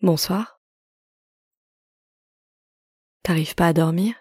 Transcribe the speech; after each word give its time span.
Bonsoir. 0.00 0.60
T'arrives 3.24 3.56
pas 3.56 3.66
à 3.66 3.72
dormir? 3.72 4.14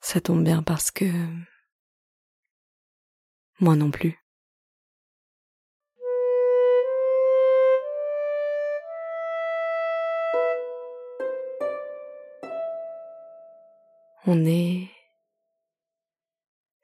Ça 0.00 0.20
tombe 0.20 0.44
bien 0.44 0.62
parce 0.62 0.92
que... 0.92 1.06
Moi 3.58 3.74
non 3.74 3.90
plus. 3.90 4.16
On 14.26 14.44
est 14.44 14.88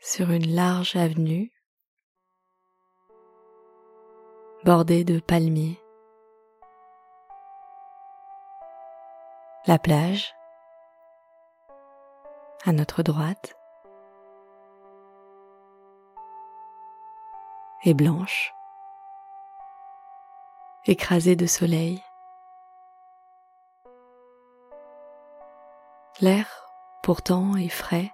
sur 0.01 0.32
une 0.32 0.52
large 0.56 0.96
avenue 0.96 1.52
bordée 4.65 5.04
de 5.04 5.20
palmiers. 5.20 5.80
La 9.69 9.80
plage 9.80 10.33
à 12.65 12.70
notre 12.70 13.02
droite 13.02 13.57
est 17.84 17.95
blanche, 17.95 18.55
écrasée 20.84 21.34
de 21.34 21.47
soleil. 21.47 22.01
L'air 26.21 26.46
pourtant 27.02 27.57
est 27.57 27.69
frais. 27.69 28.12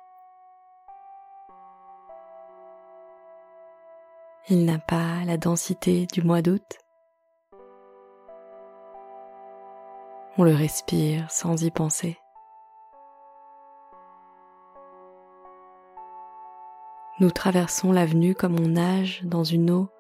Il 4.49 4.65
n'a 4.65 4.79
pas 4.79 5.23
la 5.27 5.37
densité 5.37 6.07
du 6.07 6.23
mois 6.23 6.41
d'août. 6.41 6.82
On 10.39 10.45
le 10.45 10.55
respire 10.55 11.31
sans 11.31 11.63
y 11.63 11.71
penser. 11.71 12.19
Nous 17.21 17.31
traversons 17.31 17.93
l'avenue 17.93 18.35
comme 18.35 18.59
on 18.59 18.69
nage 18.69 19.21
dans 19.25 19.45
une 19.45 19.71
eau 19.71 19.91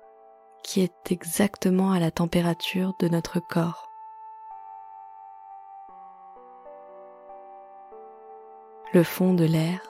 qui 0.64 0.80
est 0.80 1.12
exactement 1.12 1.92
à 1.92 2.00
la 2.00 2.10
température 2.10 2.94
de 2.98 3.08
notre 3.08 3.40
corps. 3.40 3.90
Le 8.94 9.02
fond 9.02 9.34
de 9.34 9.44
l'air 9.44 9.80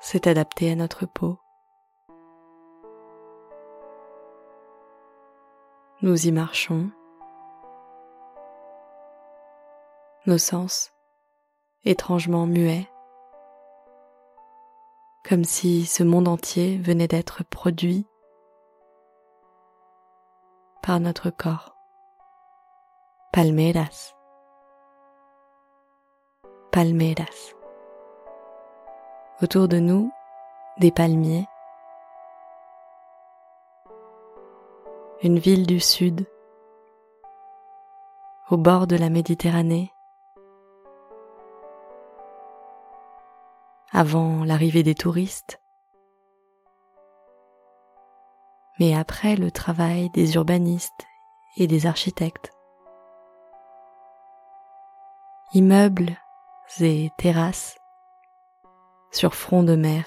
s'est 0.00 0.28
adapté 0.28 0.70
à 0.70 0.74
notre 0.74 1.06
peau. 1.06 1.38
Nous 6.02 6.26
y 6.26 6.32
marchons. 6.32 6.90
Nos 10.26 10.38
sens 10.38 10.92
étrangement 11.84 12.46
muets, 12.46 12.88
comme 15.28 15.44
si 15.44 15.86
ce 15.86 16.02
monde 16.02 16.26
entier 16.26 16.78
venait 16.78 17.08
d'être 17.08 17.44
produit 17.44 18.06
par 20.82 20.98
notre 21.00 21.30
corps. 21.30 21.76
Palmeiras 23.32 24.16
palmeras. 26.76 27.54
Autour 29.40 29.66
de 29.66 29.78
nous, 29.78 30.12
des 30.78 30.90
palmiers. 30.90 31.46
Une 35.22 35.38
ville 35.38 35.66
du 35.66 35.80
sud, 35.80 36.26
au 38.50 38.58
bord 38.58 38.86
de 38.86 38.96
la 38.96 39.08
Méditerranée, 39.08 39.90
avant 43.96 44.44
l'arrivée 44.44 44.82
des 44.82 44.94
touristes, 44.94 45.58
mais 48.78 48.94
après 48.94 49.36
le 49.36 49.50
travail 49.50 50.10
des 50.10 50.34
urbanistes 50.34 51.06
et 51.56 51.66
des 51.66 51.86
architectes. 51.86 52.52
Immeubles 55.54 56.14
et 56.78 57.08
terrasses 57.16 57.78
sur 59.12 59.34
front 59.34 59.62
de 59.62 59.76
mer. 59.76 60.04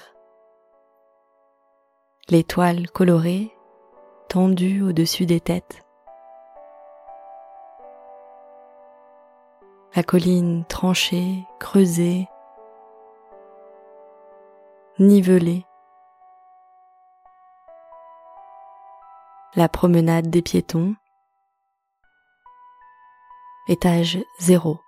L'étoile 2.28 2.88
colorée 2.90 3.50
tendue 4.28 4.82
au-dessus 4.82 5.26
des 5.26 5.40
têtes. 5.40 5.82
La 9.96 10.04
colline 10.04 10.64
tranchée, 10.68 11.44
creusée, 11.58 12.28
nivelée. 15.00 15.66
La 19.56 19.68
promenade 19.68 20.30
des 20.30 20.42
piétons. 20.42 20.94
Étage 23.66 24.18
zéro 24.38 24.78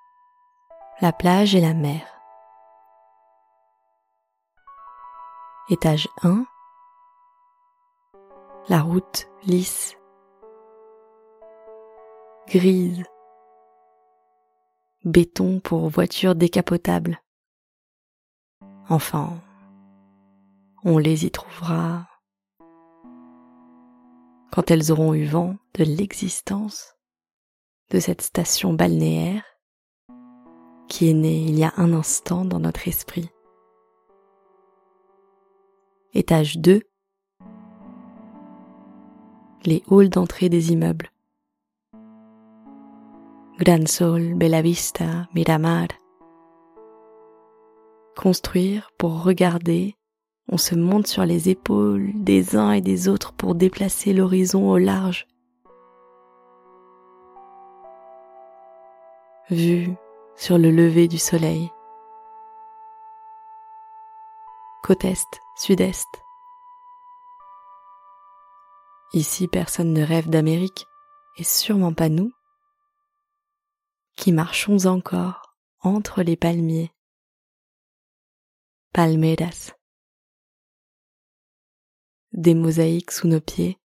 la 1.02 1.12
plage 1.12 1.56
et 1.56 1.60
la 1.60 1.74
mer. 1.74 2.00
Étage 5.68 6.08
1. 6.22 6.46
La 8.68 8.80
route 8.80 9.26
lisse, 9.42 9.96
grise, 12.46 13.02
béton 15.04 15.58
pour 15.58 15.88
voitures 15.88 16.36
décapotables. 16.36 17.20
Enfin, 18.88 19.40
on 20.84 20.98
les 20.98 21.26
y 21.26 21.30
trouvera 21.30 22.08
quand 24.52 24.70
elles 24.70 24.92
auront 24.92 25.14
eu 25.14 25.24
vent 25.24 25.56
de 25.74 25.84
l'existence 25.84 26.94
de 27.90 27.98
cette 27.98 28.20
station 28.20 28.74
balnéaire 28.74 29.44
qui 30.88 31.08
est 31.08 31.14
né 31.14 31.42
il 31.44 31.58
y 31.58 31.64
a 31.64 31.72
un 31.76 31.92
instant 31.94 32.44
dans 32.44 32.60
notre 32.60 32.86
esprit. 32.86 33.30
Étage 36.12 36.58
2. 36.58 36.82
Les 39.64 39.82
halls 39.90 40.10
d'entrée 40.10 40.50
des 40.50 40.72
immeubles. 40.72 41.10
Gran 43.58 43.86
Sol, 43.86 44.34
Bella 44.34 44.60
Vista, 44.60 45.28
Miramar. 45.34 45.86
Construire 48.16 48.90
pour 48.98 49.22
regarder, 49.22 49.96
on 50.48 50.56
se 50.56 50.74
monte 50.74 51.06
sur 51.06 51.24
les 51.24 51.48
épaules 51.48 52.10
des 52.14 52.56
uns 52.56 52.72
et 52.72 52.80
des 52.80 53.08
autres 53.08 53.32
pour 53.32 53.54
déplacer 53.54 54.12
l'horizon 54.12 54.70
au 54.70 54.78
large. 54.78 55.26
Vue 59.50 59.94
sur 60.36 60.58
le 60.58 60.70
lever 60.70 61.08
du 61.08 61.18
soleil. 61.18 61.70
Côte 64.82 65.04
est, 65.04 65.40
sud-est. 65.56 66.08
Ici, 69.12 69.46
personne 69.46 69.92
ne 69.92 70.02
rêve 70.02 70.30
d'Amérique, 70.30 70.86
et 71.36 71.44
sûrement 71.44 71.92
pas 71.92 72.08
nous, 72.08 72.32
qui 74.16 74.32
marchons 74.32 74.86
encore 74.86 75.54
entre 75.80 76.22
les 76.22 76.36
palmiers. 76.36 76.90
Palmeiras. 78.92 79.72
Des 82.32 82.54
mosaïques 82.54 83.10
sous 83.10 83.28
nos 83.28 83.40
pieds. 83.40 83.78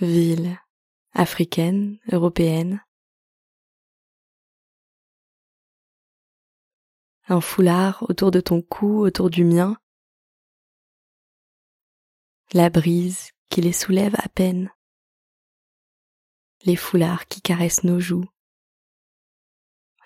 Villes 0.00 0.58
africaines, 1.12 1.98
européennes, 2.10 2.84
un 7.28 7.40
foulard 7.40 8.04
autour 8.08 8.30
de 8.30 8.40
ton 8.40 8.60
cou, 8.60 9.04
autour 9.04 9.30
du 9.30 9.44
mien, 9.44 9.76
la 12.52 12.70
brise 12.70 13.30
qui 13.48 13.60
les 13.60 13.72
soulève 13.72 14.14
à 14.18 14.28
peine, 14.28 14.70
les 16.64 16.76
foulards 16.76 17.26
qui 17.26 17.40
caressent 17.40 17.84
nos 17.84 18.00
joues, 18.00 18.28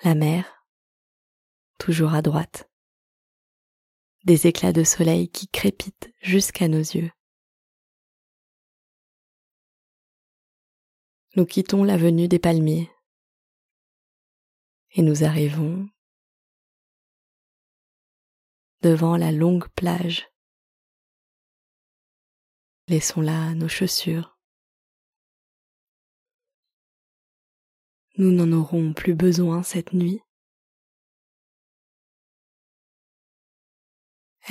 la 0.04 0.14
mer, 0.14 0.64
toujours 1.78 2.14
à 2.14 2.22
droite, 2.22 2.70
des 4.28 4.46
éclats 4.46 4.74
de 4.74 4.84
soleil 4.84 5.30
qui 5.30 5.48
crépitent 5.48 6.12
jusqu'à 6.20 6.68
nos 6.68 6.76
yeux. 6.76 7.10
Nous 11.34 11.46
quittons 11.46 11.82
l'avenue 11.82 12.28
des 12.28 12.38
palmiers 12.38 12.90
et 14.90 15.00
nous 15.00 15.24
arrivons 15.24 15.88
devant 18.82 19.16
la 19.16 19.32
longue 19.32 19.66
plage. 19.68 20.28
Laissons 22.86 23.22
là 23.22 23.54
nos 23.54 23.68
chaussures, 23.68 24.38
nous 28.18 28.30
n'en 28.30 28.52
aurons 28.52 28.92
plus 28.92 29.14
besoin 29.14 29.62
cette 29.62 29.94
nuit. 29.94 30.20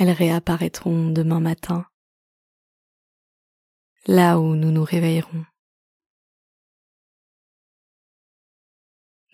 Elles 0.00 0.10
réapparaîtront 0.10 1.10
demain 1.10 1.40
matin, 1.40 1.84
là 4.06 4.38
où 4.38 4.54
nous 4.54 4.70
nous 4.70 4.84
réveillerons. 4.84 5.44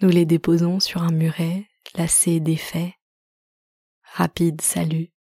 Nous 0.01 0.09
les 0.09 0.25
déposons 0.25 0.81
sur 0.81 1.03
un 1.03 1.13
muret 1.13 1.69
lassé 1.95 2.41
d'effets. 2.41 2.95
Rapide 4.05 4.63
salut. 4.63 5.13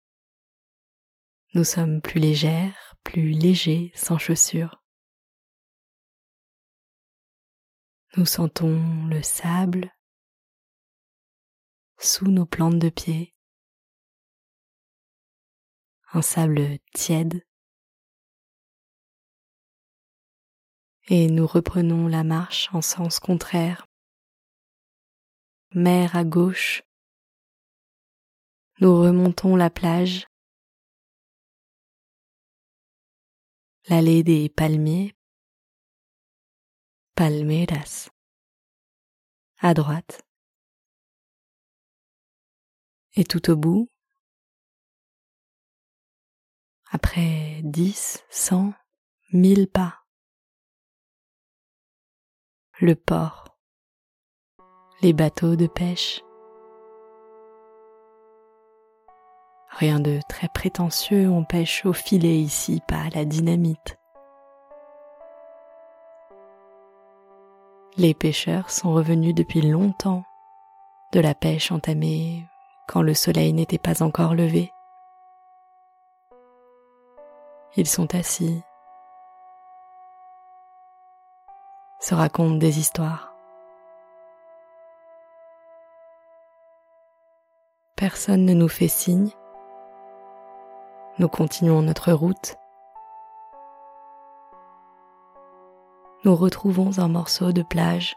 Nous 1.54 1.64
sommes 1.64 2.00
plus 2.00 2.20
légères, 2.20 2.94
plus 3.02 3.32
légers 3.32 3.90
sans 3.96 4.18
chaussures. 4.18 4.82
Nous 8.16 8.26
sentons 8.26 9.06
le 9.06 9.22
sable 9.22 9.92
sous 11.98 12.28
nos 12.28 12.46
plantes 12.46 12.78
de 12.78 12.90
pied, 12.90 13.31
un 16.14 16.20
sable 16.22 16.78
tiède, 16.92 17.42
et 21.08 21.28
nous 21.28 21.46
reprenons 21.46 22.06
la 22.06 22.22
marche 22.22 22.68
en 22.72 22.82
sens 22.82 23.18
contraire. 23.18 23.86
Mer 25.74 26.14
à 26.14 26.24
gauche. 26.24 26.82
Nous 28.80 28.94
remontons 28.94 29.56
la 29.56 29.70
plage, 29.70 30.26
l'allée 33.88 34.22
des 34.22 34.48
palmiers, 34.48 35.14
palmeras, 37.14 38.10
à 39.58 39.72
droite. 39.74 40.22
Et 43.14 43.24
tout 43.24 43.50
au 43.50 43.56
bout, 43.56 43.91
après 46.92 47.60
dix, 47.64 48.22
cent, 48.30 48.72
mille 49.32 49.66
pas, 49.66 49.94
le 52.80 52.94
port 52.94 53.52
les 55.02 55.12
bateaux 55.12 55.56
de 55.56 55.66
pêche. 55.66 56.22
Rien 59.70 59.98
de 59.98 60.20
très 60.28 60.48
prétentieux, 60.48 61.28
on 61.28 61.44
pêche 61.44 61.84
au 61.84 61.92
filet 61.92 62.38
ici, 62.38 62.80
pas 62.86 63.00
à 63.00 63.10
la 63.10 63.24
dynamite. 63.24 63.98
Les 67.96 68.14
pêcheurs 68.14 68.70
sont 68.70 68.92
revenus 68.92 69.34
depuis 69.34 69.62
longtemps 69.62 70.22
de 71.12 71.20
la 71.20 71.34
pêche 71.34 71.72
entamée 71.72 72.46
quand 72.86 73.02
le 73.02 73.14
soleil 73.14 73.52
n'était 73.52 73.78
pas 73.78 74.02
encore 74.02 74.34
levé. 74.34 74.70
Ils 77.74 77.88
sont 77.88 78.14
assis, 78.14 78.62
se 82.00 82.14
racontent 82.14 82.56
des 82.56 82.78
histoires. 82.78 83.34
Personne 87.96 88.44
ne 88.44 88.52
nous 88.52 88.68
fait 88.68 88.88
signe. 88.88 89.30
Nous 91.18 91.28
continuons 91.28 91.80
notre 91.80 92.12
route. 92.12 92.56
Nous 96.24 96.36
retrouvons 96.36 96.98
un 96.98 97.08
morceau 97.08 97.52
de 97.52 97.62
plage. 97.62 98.16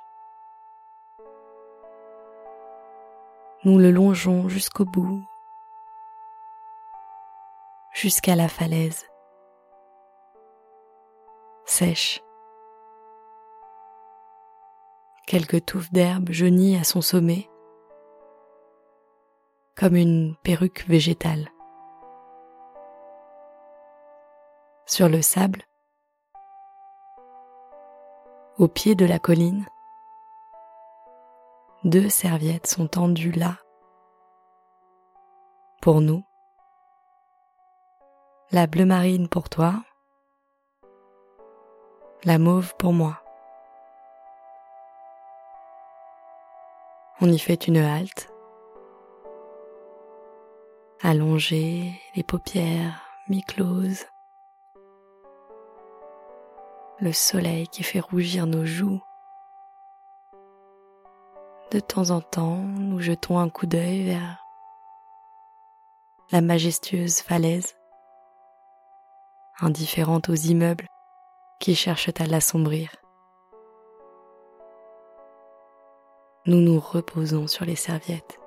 Nous 3.63 3.79
le 3.79 3.89
longeons 3.89 4.49
jusqu'au 4.49 4.85
bout, 4.85 5.23
jusqu'à 7.93 8.35
la 8.35 8.47
falaise, 8.47 9.05
sèche. 11.65 12.21
Quelques 15.27 15.65
touffes 15.65 15.91
d'herbe 15.91 16.29
jaunies 16.29 16.77
à 16.77 16.83
son 16.83 17.01
sommet 17.01 17.49
comme 19.75 19.95
une 19.95 20.35
perruque 20.37 20.85
végétale. 20.87 21.49
Sur 24.85 25.09
le 25.09 25.21
sable, 25.21 25.63
au 28.57 28.67
pied 28.67 28.95
de 28.95 29.05
la 29.05 29.19
colline, 29.19 29.65
deux 31.83 32.07
serviettes 32.07 32.67
sont 32.67 32.87
tendues 32.87 33.31
là, 33.31 33.57
pour 35.81 36.01
nous, 36.01 36.23
la 38.51 38.65
bleu 38.67 38.85
marine 38.85 39.27
pour 39.27 39.49
toi, 39.49 39.83
la 42.25 42.39
mauve 42.39 42.75
pour 42.77 42.91
moi. 42.91 43.21
On 47.21 47.31
y 47.31 47.37
fait 47.37 47.67
une 47.67 47.77
halte 47.77 48.31
allongé, 51.01 52.01
les 52.15 52.23
paupières 52.23 52.99
mi-closes, 53.29 54.07
le 56.99 57.13
soleil 57.13 57.67
qui 57.67 57.83
fait 57.83 57.99
rougir 57.99 58.47
nos 58.47 58.65
joues. 58.65 59.03
De 61.71 61.79
temps 61.79 62.09
en 62.09 62.21
temps, 62.21 62.57
nous 62.57 62.99
jetons 63.01 63.37
un 63.37 63.49
coup 63.49 63.67
d'œil 63.67 64.03
vers 64.03 64.39
la 66.31 66.41
majestueuse 66.41 67.21
falaise, 67.21 67.75
indifférente 69.59 70.29
aux 70.29 70.35
immeubles 70.35 70.87
qui 71.59 71.75
cherchent 71.75 72.09
à 72.19 72.25
l'assombrir. 72.25 72.95
Nous 76.45 76.61
nous 76.61 76.79
reposons 76.79 77.47
sur 77.47 77.65
les 77.65 77.75
serviettes 77.75 78.39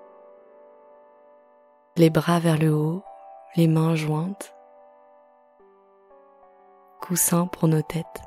les 1.98 2.10
bras 2.10 2.38
vers 2.38 2.58
le 2.58 2.72
haut, 2.72 3.02
les 3.56 3.66
mains 3.66 3.96
jointes, 3.96 4.54
coussin 7.00 7.48
pour 7.48 7.66
nos 7.66 7.82
têtes. 7.82 8.22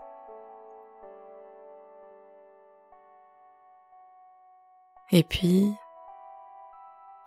Et 5.11 5.23
puis, 5.23 5.73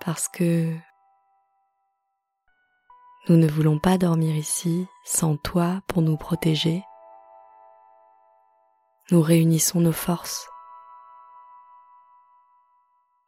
parce 0.05 0.29
que 0.29 0.75
nous 3.29 3.37
ne 3.37 3.49
voulons 3.49 3.79
pas 3.79 3.97
dormir 3.97 4.37
ici 4.37 4.87
sans 5.07 5.39
toi 5.39 5.81
pour 5.89 6.03
nous 6.03 6.19
protéger, 6.19 6.83
nous 9.11 9.21
réunissons 9.21 9.81
nos 9.81 9.93
forces 9.93 10.49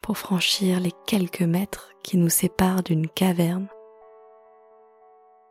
pour 0.00 0.16
franchir 0.16 0.80
les 0.80 0.92
quelques 1.06 1.42
mètres 1.42 1.90
qui 2.02 2.16
nous 2.16 2.28
séparent 2.28 2.82
d'une 2.82 3.08
caverne 3.08 3.68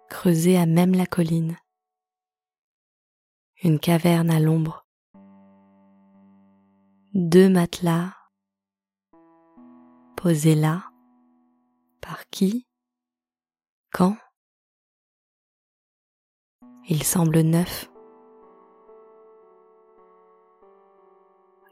creusée 0.10 0.58
à 0.58 0.66
même 0.66 0.96
la 0.96 1.06
colline. 1.06 1.58
Une 3.64 3.80
caverne 3.80 4.32
à 4.32 4.40
l'ombre. 4.40 4.88
Deux 7.14 7.50
matelas 7.50 8.14
posés 10.16 10.56
là. 10.56 10.84
Par 12.02 12.30
qui? 12.30 12.68
Quand? 13.92 14.18
Il 16.88 17.04
semble 17.04 17.42
neuf. 17.42 17.90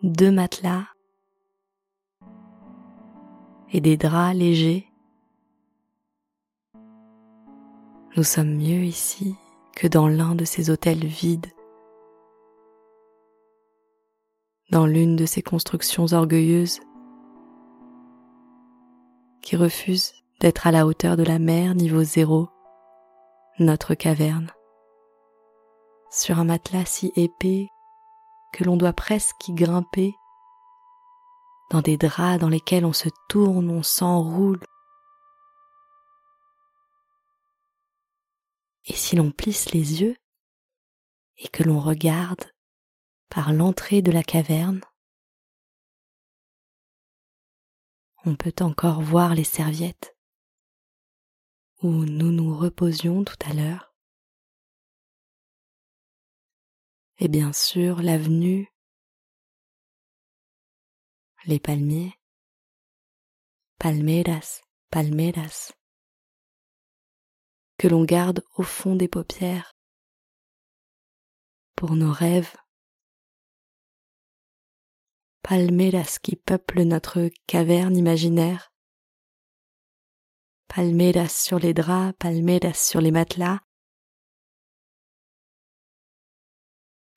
Deux 0.03 0.31
matelas 0.31 0.83
et 3.71 3.79
des 3.79 3.95
draps 3.95 4.35
légers. 4.35 4.85
Nous 8.17 8.23
sommes 8.23 8.53
mieux 8.53 8.83
ici 8.83 9.33
que 9.77 9.87
dans 9.87 10.09
l'un 10.09 10.35
de 10.35 10.43
ces 10.43 10.69
hôtels 10.69 11.05
vides, 11.05 11.47
dans 14.71 14.85
l'une 14.85 15.15
de 15.15 15.25
ces 15.25 15.41
constructions 15.41 16.07
orgueilleuses 16.11 16.81
qui 19.41 19.55
refusent 19.55 20.15
d'être 20.41 20.67
à 20.67 20.71
la 20.71 20.85
hauteur 20.85 21.15
de 21.15 21.23
la 21.23 21.39
mer 21.39 21.75
niveau 21.75 22.03
zéro, 22.03 22.49
notre 23.57 23.93
caverne, 23.93 24.51
sur 26.11 26.39
un 26.39 26.43
matelas 26.43 26.83
si 26.87 27.13
épais 27.15 27.69
que 28.53 28.63
l'on 28.63 28.77
doit 28.77 28.93
presque 28.93 29.47
y 29.47 29.53
grimper 29.53 30.15
dans 31.71 31.81
des 31.81 31.97
draps 31.97 32.39
dans 32.39 32.49
lesquels 32.49 32.85
on 32.85 32.93
se 32.93 33.09
tourne, 33.27 33.69
on 33.69 33.81
s'enroule. 33.81 34.63
Et 38.85 38.93
si 38.93 39.15
l'on 39.15 39.31
plisse 39.31 39.71
les 39.71 40.01
yeux 40.01 40.15
et 41.37 41.47
que 41.47 41.63
l'on 41.63 41.79
regarde 41.79 42.43
par 43.29 43.51
l'entrée 43.51 44.03
de 44.03 44.11
la 44.11 44.23
caverne, 44.23 44.81
on 48.25 48.35
peut 48.35 48.53
encore 48.61 49.01
voir 49.01 49.33
les 49.33 49.43
serviettes 49.43 50.15
où 51.81 51.89
nous 51.89 52.31
nous 52.31 52.55
reposions 52.55 53.23
tout 53.23 53.35
à 53.45 53.53
l'heure. 53.53 53.92
Et 57.23 57.29
bien 57.29 57.53
sûr 57.53 58.01
l'avenue, 58.01 58.67
les 61.45 61.57
palmiers, 61.57 62.19
palmeras, 63.79 64.61
palmeras, 64.89 65.71
que 67.77 67.87
l'on 67.87 68.03
garde 68.03 68.43
au 68.57 68.63
fond 68.63 68.97
des 68.97 69.07
paupières. 69.07 69.71
Pour 71.77 71.95
nos 71.95 72.11
rêves. 72.11 72.57
Palmeras 75.43 76.19
qui 76.21 76.35
peuplent 76.35 76.83
notre 76.83 77.29
caverne 77.47 77.95
imaginaire, 77.95 78.73
palmeras 80.67 81.29
sur 81.29 81.57
les 81.57 81.73
draps, 81.73 82.17
palmeras 82.19 82.73
sur 82.73 82.99
les 82.99 83.11
matelas, 83.11 83.61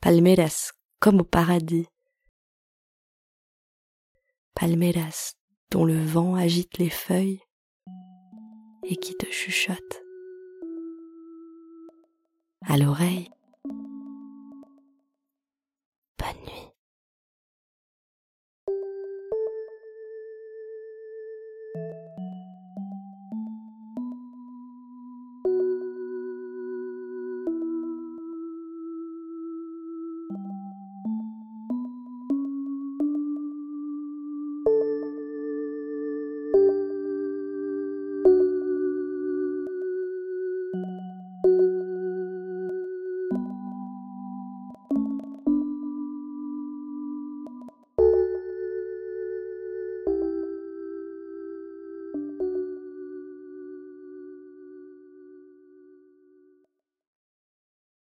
palmeras 0.06 0.70
comme 1.00 1.22
au 1.22 1.25
paradis, 1.25 1.88
palmeras 4.54 5.34
dont 5.72 5.84
le 5.84 6.00
vent 6.00 6.36
agite 6.36 6.78
les 6.78 6.90
feuilles 6.90 7.42
et 8.84 8.94
qui 8.94 9.16
te 9.16 9.26
chuchote 9.26 10.04
à 12.68 12.78
l'oreille. 12.78 13.28